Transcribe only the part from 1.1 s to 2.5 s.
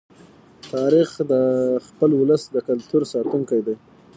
د خپل ولس